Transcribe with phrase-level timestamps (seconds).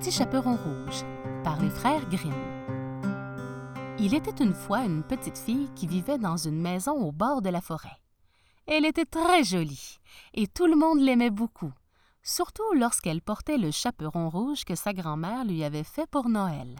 [0.00, 1.04] petit chaperon rouge
[1.44, 2.32] par les frères Grimm.
[3.98, 7.50] Il était une fois une petite fille qui vivait dans une maison au bord de
[7.50, 8.00] la forêt.
[8.66, 9.98] Elle était très jolie
[10.32, 11.74] et tout le monde l'aimait beaucoup,
[12.22, 16.76] surtout lorsqu'elle portait le chaperon rouge que sa grand-mère lui avait fait pour Noël.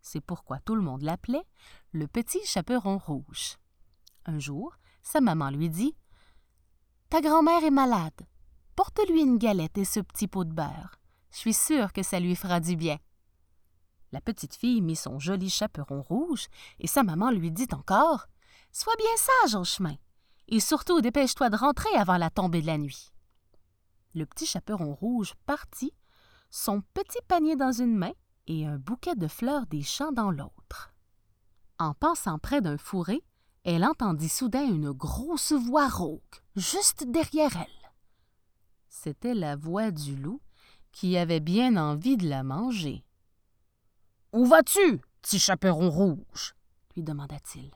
[0.00, 1.44] C'est pourquoi tout le monde l'appelait
[1.92, 3.58] le petit chaperon rouge.
[4.24, 5.94] Un jour, sa maman lui dit
[7.10, 8.22] Ta grand-mère est malade.
[8.74, 10.98] Porte-lui une galette et ce petit pot de beurre.
[11.34, 12.96] Je suis sûre que ça lui fera du bien.
[14.12, 16.46] La petite fille mit son joli chaperon rouge
[16.78, 18.28] et sa maman lui dit encore
[18.70, 19.96] Sois bien sage au chemin
[20.46, 23.12] et surtout dépêche-toi de rentrer avant la tombée de la nuit.
[24.14, 25.92] Le petit chaperon rouge partit,
[26.50, 28.12] son petit panier dans une main
[28.46, 30.94] et un bouquet de fleurs des champs dans l'autre.
[31.80, 33.24] En passant près d'un fourré,
[33.64, 37.90] elle entendit soudain une grosse voix rauque, juste derrière elle.
[38.88, 40.40] C'était la voix du loup
[40.94, 43.04] qui avait bien envie de la manger.
[44.32, 46.54] Où vas-tu, petit chaperon rouge
[46.94, 47.70] lui demanda-t-il.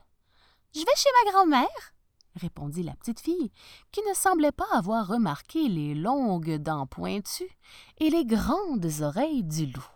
[0.73, 1.93] Je vais chez ma grand-mère,
[2.35, 3.51] répondit la petite fille,
[3.91, 7.57] qui ne semblait pas avoir remarqué les longues dents pointues
[7.97, 9.89] et les grandes oreilles du loup.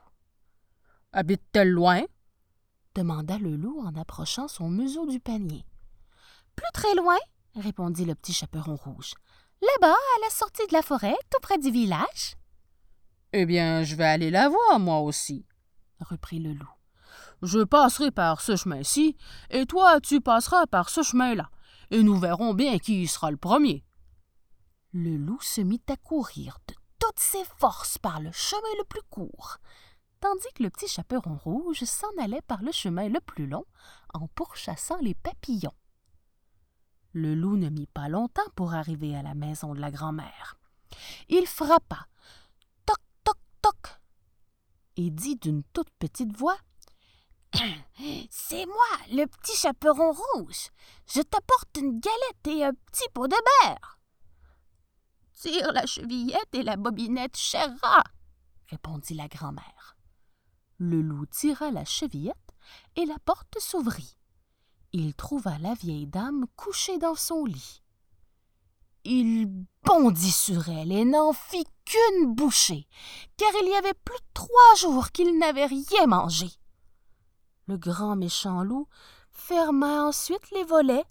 [1.13, 2.03] Habite-t-elle loin
[2.95, 5.65] demanda le loup en approchant son museau du panier.
[6.55, 7.17] Plus très loin,
[7.55, 9.13] répondit le petit chaperon rouge.
[9.61, 12.35] Là-bas, à la sortie de la forêt, tout près du village.
[13.35, 15.47] Eh bien, je vais aller la voir, moi aussi,
[15.99, 16.69] reprit le loup.
[17.41, 19.17] Je passerai par ce chemin-ci,
[19.49, 21.49] et toi, tu passeras par ce chemin-là,
[21.89, 23.83] et nous verrons bien qui sera le premier.
[24.91, 29.01] Le loup se mit à courir de toutes ses forces par le chemin le plus
[29.09, 29.57] court,
[30.19, 33.65] tandis que le petit chaperon rouge s'en allait par le chemin le plus long
[34.13, 35.73] en pourchassant les papillons.
[37.13, 40.59] Le loup ne mit pas longtemps pour arriver à la maison de la grand-mère.
[41.29, 42.07] Il frappa
[44.97, 46.57] et dit d'une toute petite voix
[48.29, 50.69] C'est moi, le petit chaperon rouge.
[51.07, 53.99] Je t'apporte une galette et un petit pot de beurre.
[55.33, 57.69] Tire la chevillette et la bobinette, cher
[58.69, 59.95] répondit la grand-mère.
[60.77, 62.35] Le loup tira la chevillette
[62.95, 64.17] et la porte s'ouvrit.
[64.93, 67.83] Il trouva la vieille dame couchée dans son lit.
[69.03, 69.47] Il
[69.83, 72.87] bondit sur elle et n'en fit qu'une bouchée,
[73.37, 76.47] car il y avait plus de trois jours qu'il n'avait rien mangé.
[77.67, 78.87] Le grand méchant loup
[79.31, 81.05] ferma ensuite les volets,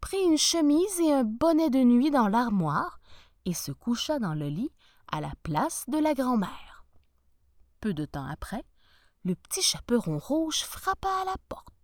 [0.00, 3.00] prit une chemise et un bonnet de nuit dans l'armoire
[3.44, 4.70] et se coucha dans le lit
[5.10, 6.84] à la place de la grand-mère.
[7.80, 8.64] Peu de temps après,
[9.24, 11.74] le petit chaperon rouge frappa à la porte.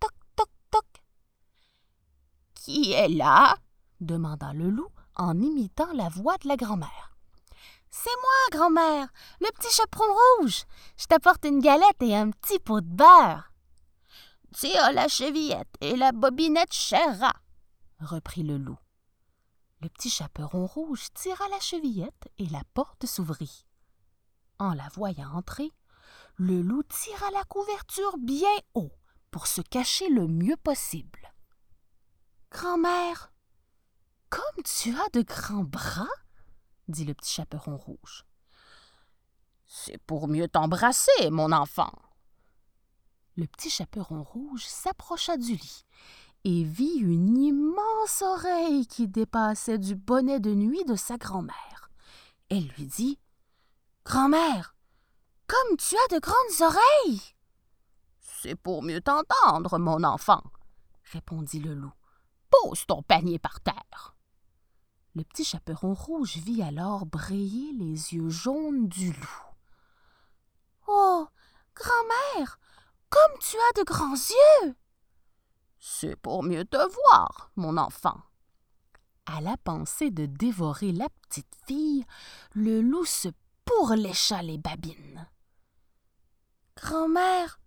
[0.00, 0.86] Toc, toc, toc.
[2.54, 3.56] Qui est là?
[4.00, 7.09] demanda le loup en imitant la voix de la grand-mère.
[7.90, 9.08] C'est moi, grand-mère,
[9.40, 10.04] le petit chaperon
[10.38, 10.64] rouge.
[10.96, 13.52] Je t'apporte une galette et un petit pot de beurre.
[14.54, 17.34] Tire la chevillette et la bobinette cher
[18.00, 18.78] reprit le loup.
[19.80, 23.64] Le petit chaperon rouge tira la chevillette et la porte s'ouvrit.
[24.58, 25.72] En la voyant entrer,
[26.36, 28.92] le loup tira la couverture bien haut
[29.30, 31.32] pour se cacher le mieux possible.
[32.50, 33.32] Grand-mère,
[34.28, 36.08] comme tu as de grands bras,
[36.90, 38.24] dit le petit chaperon rouge.
[39.66, 41.92] C'est pour mieux t'embrasser, mon enfant.
[43.36, 45.84] Le petit chaperon rouge s'approcha du lit
[46.44, 51.90] et vit une immense oreille qui dépassait du bonnet de nuit de sa grand-mère.
[52.48, 53.18] Elle lui dit
[54.04, 54.74] Grand-mère,
[55.46, 57.20] comme tu as de grandes oreilles
[58.20, 60.42] C'est pour mieux t'entendre, mon enfant,
[61.12, 61.92] répondit le loup.
[62.50, 64.16] Pose ton panier par terre.
[65.16, 69.42] Le petit chaperon rouge vit alors briller les yeux jaunes du loup.
[70.86, 71.26] Oh,
[71.74, 72.60] grand-mère,
[73.08, 74.76] comme tu as de grands yeux.
[75.80, 78.20] C'est pour mieux te voir, mon enfant.
[79.26, 82.04] À la pensée de dévorer la petite fille,
[82.52, 83.28] le loup se
[83.64, 85.28] pourlécha les babines.
[86.76, 87.58] Grand-mère,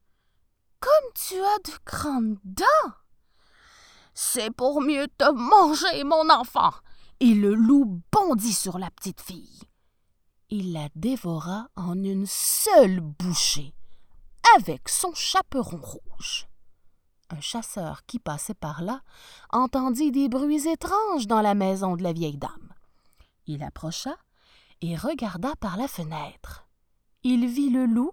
[0.80, 2.94] comme tu as de grandes dents.
[4.14, 6.72] C'est pour mieux te manger, mon enfant
[7.20, 9.62] et le loup bondit sur la petite fille.
[10.50, 13.74] Il la dévora en une seule bouchée,
[14.56, 16.48] avec son chaperon rouge.
[17.30, 19.02] Un chasseur qui passait par là
[19.50, 22.74] entendit des bruits étranges dans la maison de la vieille dame.
[23.48, 24.16] Il approcha
[24.82, 26.68] et regarda par la fenêtre.
[27.24, 28.12] Il vit le loup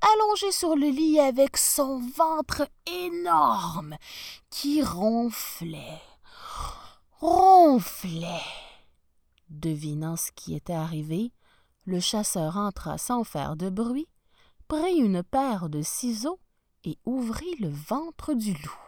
[0.00, 3.96] allongé sur le lit avec son ventre énorme
[4.50, 6.00] qui ronflait
[7.20, 8.42] ronflait.
[9.48, 11.32] Devinant ce qui était arrivé,
[11.86, 14.08] Le chasseur entra sans faire de bruit,
[14.66, 16.40] prit une paire de ciseaux
[16.82, 18.80] et ouvrit le ventre du loup.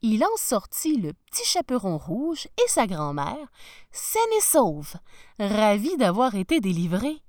[0.00, 3.50] Il en sortit le petit chaperon rouge et sa grand-mère,
[3.90, 4.94] saine et sauve,
[5.40, 7.20] ravis d'avoir été délivrés.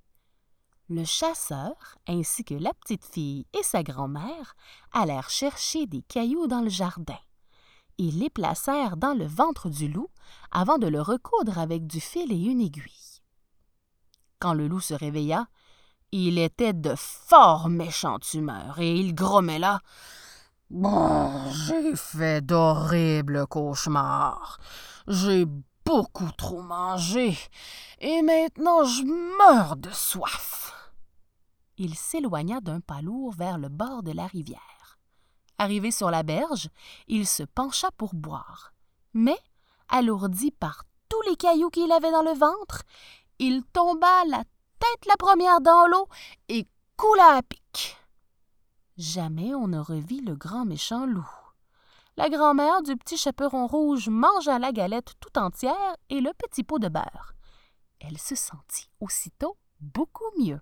[0.88, 4.56] Le chasseur, ainsi que la petite fille et sa grand-mère,
[4.92, 7.19] allèrent chercher des cailloux dans le jardin.
[8.00, 10.10] Les placèrent dans le ventre du loup
[10.51, 13.19] avant de le recoudre avec du fil et une aiguille.
[14.40, 15.48] Quand le loup se réveilla,
[16.13, 19.81] il était de fort méchante humeur et il grommela
[20.69, 24.60] Bon, j'ai fait d'horribles cauchemars.
[25.07, 25.46] J'ai
[25.86, 27.38] beaucoup trop mangé
[28.00, 29.04] et maintenant je
[29.38, 30.74] meurs de soif.
[31.78, 34.79] Il s'éloigna d'un pas lourd vers le bord de la rivière.
[35.60, 36.70] Arrivé sur la berge,
[37.10, 38.74] il se pencha pour boire.
[39.14, 39.38] Mais,
[39.90, 42.84] alourdi par tous les cailloux qu'il avait dans le ventre,
[43.40, 46.08] il tomba la tête la première dans l'eau
[46.48, 46.66] et
[46.96, 47.98] coula à pic.
[48.98, 51.30] Jamais on ne revit le grand méchant loup.
[52.16, 56.80] La grand-mère du petit chaperon rouge mangea la galette tout entière et le petit pot
[56.80, 57.34] de beurre.
[58.00, 60.62] Elle se sentit aussitôt beaucoup mieux.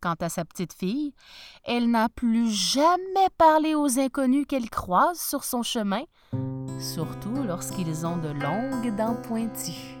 [0.00, 1.12] Quant à sa petite fille,
[1.64, 6.02] elle n'a plus jamais parlé aux inconnus qu'elle croise sur son chemin,
[6.78, 9.97] surtout lorsqu'ils ont de longues dents pointues.